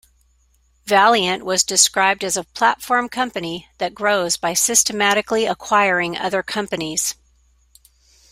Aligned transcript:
Valeant 0.85 1.45
was 1.45 1.61
described 1.63 2.23
as 2.23 2.35
a 2.35 2.43
platform 2.43 3.07
company 3.07 3.67
that 3.77 3.93
grows 3.93 4.35
by 4.35 4.51
systematically 4.51 5.45
acquiring 5.45 6.17
other 6.17 6.41
companies. 6.41 7.13